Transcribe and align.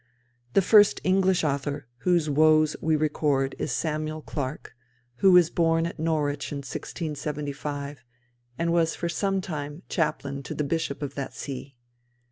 The 0.55 0.63
first 0.63 0.99
English 1.03 1.43
author 1.43 1.85
whose 1.99 2.27
woes 2.27 2.75
we 2.81 2.95
record 2.95 3.53
is 3.59 3.71
Samuel 3.71 4.23
Clarke, 4.23 4.73
who 5.17 5.31
was 5.31 5.51
born 5.51 5.85
at 5.85 5.99
Norwich 5.99 6.51
in 6.51 6.57
1675, 6.63 8.03
and 8.57 8.73
was 8.73 8.95
for 8.95 9.07
some 9.07 9.41
time 9.41 9.83
chaplain 9.89 10.41
to 10.41 10.55
the 10.55 10.63
bishop 10.63 11.03
of 11.03 11.13
that 11.13 11.35
see. 11.35 11.75